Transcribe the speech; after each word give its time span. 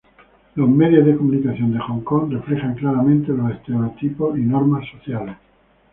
Los 0.55 0.67
medios 0.67 1.05
de 1.05 1.15
comunicación 1.15 1.73
de 1.73 1.79
Hong 1.79 1.99
Kong 2.03 2.31
reflejan 2.33 2.73
claramente 2.73 3.33
los 3.33 3.51
estereotipos 3.51 4.35
y 4.35 4.41
normas 4.41 4.83
sociales. 4.89 5.37